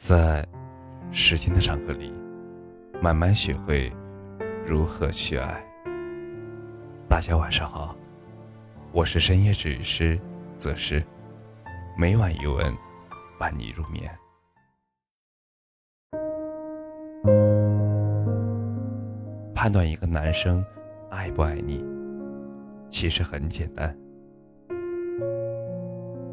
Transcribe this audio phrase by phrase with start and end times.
[0.00, 0.46] 在
[1.10, 2.12] 时间的长河里，
[3.02, 3.92] 慢慢学会
[4.64, 5.60] 如何去爱。
[7.08, 7.96] 大家晚上好，
[8.92, 10.16] 我是深夜治愈师
[10.56, 11.02] 则是
[11.98, 12.72] 每晚一文
[13.40, 14.08] 伴你入眠。
[19.52, 20.64] 判断一个男生
[21.10, 21.84] 爱不爱你，
[22.88, 23.92] 其实很简单。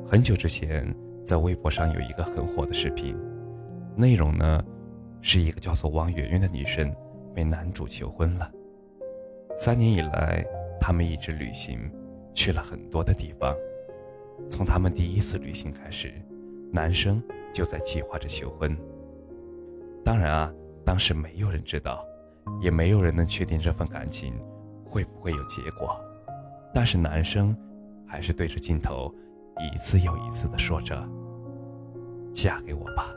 [0.06, 3.18] 很久之前，在微博上有一个很火的视频。
[3.98, 4.64] 内容呢，
[5.22, 6.94] 是一个叫做王媛媛的女生
[7.34, 8.52] 被男主求婚了。
[9.56, 10.46] 三年以来，
[10.82, 11.80] 他们一直旅行，
[12.34, 13.56] 去了很多的地方。
[14.50, 16.14] 从他们第一次旅行开始，
[16.74, 18.78] 男生就在计划着求婚。
[20.04, 20.54] 当然啊，
[20.84, 22.06] 当时没有人知道，
[22.62, 24.34] 也没有人能确定这份感情
[24.86, 25.98] 会不会有结果。
[26.74, 27.56] 但是男生
[28.06, 29.10] 还是对着镜头
[29.74, 31.02] 一次又一次地说着
[32.34, 33.08] ：“嫁给我吧。”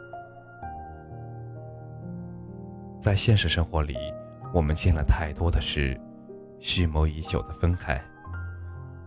[3.01, 3.97] 在现实生活里，
[4.53, 5.99] 我们见了太多的是
[6.59, 8.03] 蓄谋已久的分开，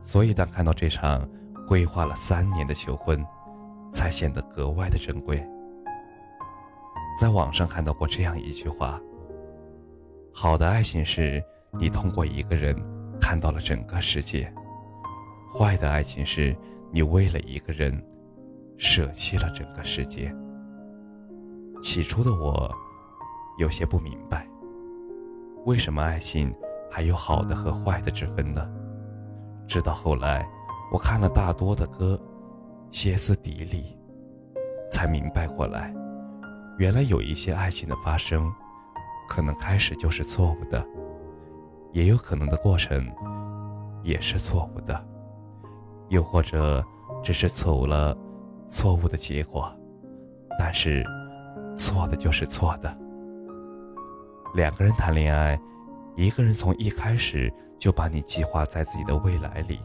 [0.02, 1.28] 所以当看到这场
[1.68, 3.22] 规划了三年的求婚，
[3.92, 5.46] 才显得格外的珍贵。
[7.20, 8.98] 在网上看到过这样一句话：
[10.34, 11.44] 好的爱情是
[11.78, 12.74] 你通过一个人
[13.20, 14.46] 看到了整个世界；
[15.54, 16.56] 坏的爱情是
[16.94, 18.02] 你为了一个人
[18.78, 20.34] 舍弃了整个世界。
[21.84, 22.74] 起初的我。
[23.62, 24.48] 有些不明白，
[25.68, 26.52] 为什么爱情
[26.90, 28.68] 还有好的和坏的之分呢？
[29.68, 30.44] 直到后来，
[30.92, 32.20] 我看了大多的歌，
[32.90, 33.96] 歇斯底里，
[34.90, 35.94] 才明白过来，
[36.80, 38.52] 原来有一些爱情的发生，
[39.30, 40.84] 可能开始就是错误的，
[41.92, 43.08] 也有可能的过程
[44.02, 45.06] 也是错误的，
[46.10, 46.84] 又或者
[47.22, 48.18] 只是走了
[48.68, 49.72] 错误的结果，
[50.58, 51.06] 但是
[51.76, 53.01] 错的就是错的。
[54.54, 55.60] 两个人谈恋爱，
[56.16, 59.80] 一个人从一开始就把你计划在自己的未来里，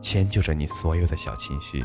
[0.00, 1.84] 迁就着你所有的小情绪，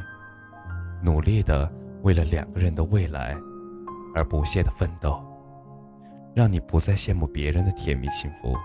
[1.03, 1.71] 努力的
[2.03, 3.37] 为了两个人的未来
[4.15, 5.21] 而不懈的奋斗，
[6.33, 8.55] 让你不再羡慕别人的甜蜜幸福。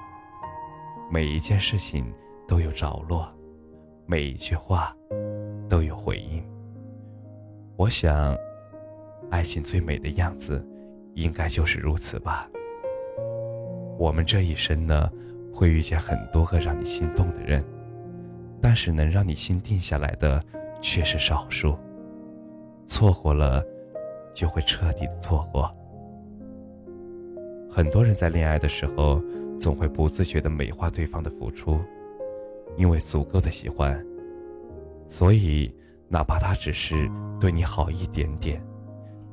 [1.10, 2.12] 每一件事情
[2.46, 3.28] 都有着落，
[4.06, 4.94] 每一句话
[5.68, 6.42] 都有回应。
[7.76, 8.36] 我想，
[9.30, 10.64] 爱情最美的样子，
[11.14, 12.48] 应该就是如此吧。
[13.96, 15.10] 我们这一生呢，
[15.52, 17.64] 会遇见很多个让你心动的人，
[18.60, 20.42] 但是能让你心定下来的
[20.80, 21.78] 却是少数。
[22.86, 23.64] 错过了，
[24.34, 25.74] 就会彻底的错过。
[27.70, 29.22] 很多人在恋爱的时候，
[29.58, 31.80] 总会不自觉的美化对方的付出，
[32.76, 34.04] 因为足够的喜欢，
[35.08, 35.72] 所以
[36.08, 37.08] 哪怕他只是
[37.40, 38.60] 对你好一点点，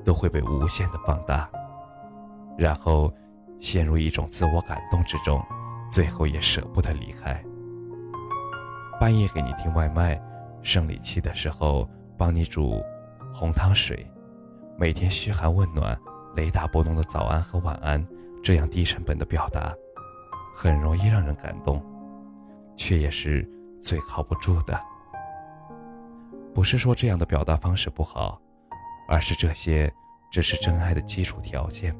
[0.06, 1.50] 都会被无限的放大，
[2.58, 3.12] 然后。
[3.62, 5.42] 陷入一种自我感动之中，
[5.90, 7.42] 最后也舍不得离开。
[9.00, 10.20] 半夜给你订外卖，
[10.64, 12.84] 生理期的时候帮你煮
[13.32, 14.06] 红汤水，
[14.78, 15.98] 每天嘘寒问暖、
[16.36, 18.04] 雷打不动的早安和晚安，
[18.44, 19.72] 这样低成本的表达，
[20.56, 21.84] 很容易让人感动，
[22.76, 23.48] 却也是
[23.80, 24.78] 最靠不住的。
[26.54, 28.42] 不是说这样的表达方式不好，
[29.08, 29.92] 而是这些
[30.32, 31.96] 只是真爱的基础条件。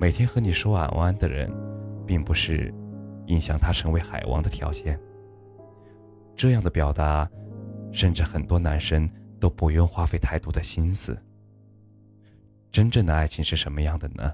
[0.00, 1.52] 每天和你说晚安的人，
[2.06, 2.72] 并不是
[3.26, 4.98] 影响他成为海王的条件。
[6.34, 7.30] 这样的表达，
[7.92, 9.06] 甚至很多男生
[9.38, 11.22] 都不用花费太多的心思。
[12.72, 14.32] 真正的爱情是什么样的呢？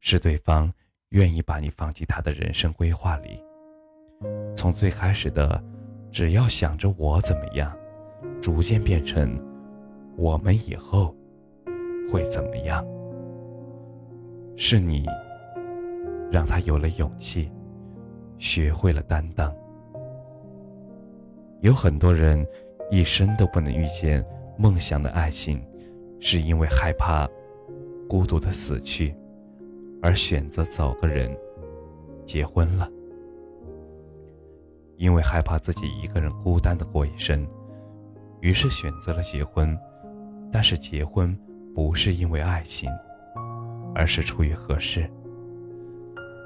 [0.00, 0.70] 是对方
[1.08, 3.42] 愿意把你放进他的人生规划里，
[4.54, 5.64] 从最开始的
[6.12, 7.74] 只要想着我怎么样，
[8.42, 9.42] 逐渐变成
[10.18, 11.16] 我们以后
[12.12, 12.84] 会怎么样。
[14.60, 15.06] 是你
[16.32, 17.48] 让他有了勇气，
[18.38, 19.54] 学会了担当。
[21.60, 22.44] 有很多人
[22.90, 24.22] 一生都不能遇见
[24.58, 25.64] 梦想的爱情，
[26.18, 27.26] 是因为害怕
[28.08, 29.14] 孤独的死去，
[30.02, 31.34] 而选择找个人
[32.26, 32.90] 结婚了。
[34.96, 37.46] 因为害怕自己一个人孤单的过一生，
[38.40, 39.78] 于是选择了结婚。
[40.50, 41.38] 但是结婚
[41.76, 42.90] 不是因为爱情。
[43.94, 45.10] 而是出于合适，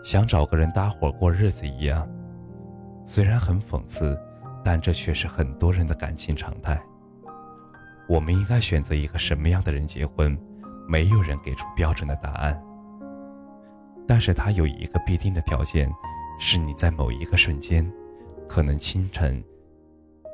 [0.05, 2.09] 想找个人搭伙过日子一样。
[3.05, 4.19] 虽然很讽刺，
[4.65, 6.81] 但这却是很多人的感情常态。
[8.09, 10.39] 我们应该选择一个什么样的人结婚？
[10.89, 12.61] 没有人给出标准的答案。
[14.07, 15.91] 但是他有一个必定的条件，
[16.39, 17.91] 是你在某一个瞬间，
[18.49, 19.43] 可能清晨，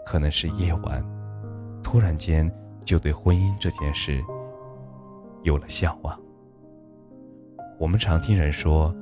[0.07, 1.05] 可能是夜晚，
[1.83, 2.51] 突然间
[2.85, 4.25] 就对婚姻这件事
[5.43, 6.19] 有了向往。
[7.79, 8.93] 我们常听人说，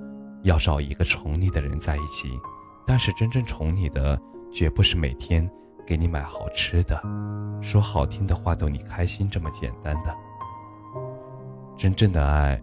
[0.43, 2.39] 要找一个宠你的人在一起，
[2.87, 4.21] 但是真正宠你的，
[4.53, 5.49] 绝不是每天
[5.87, 7.01] 给你买好吃的，
[7.63, 10.15] 说好听的话逗你开心这么简单的。
[11.75, 12.63] 真正的爱，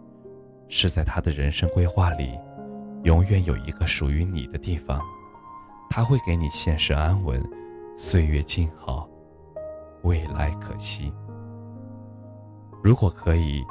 [0.69, 2.37] 是在他的人生规划里，
[3.05, 5.01] 永远有一个属于你的地方，
[5.89, 7.43] 他会给你现实安稳，
[7.97, 9.09] 岁月静好，
[10.03, 11.11] 未来可期。
[12.83, 13.63] 如果可以。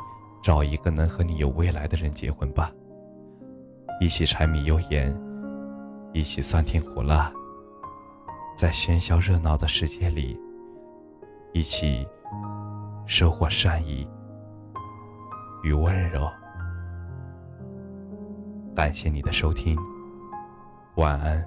[0.42, 2.70] 找一个能和你有未来的人结婚吧，
[4.00, 5.16] 一起柴米油盐，
[6.12, 7.32] 一起酸甜苦辣，
[8.56, 10.38] 在喧嚣热闹的世界里，
[11.52, 12.06] 一起
[13.06, 14.08] 收获善意
[15.62, 16.28] 与温柔。
[18.74, 19.78] 感谢你的收听，
[20.96, 21.46] 晚安。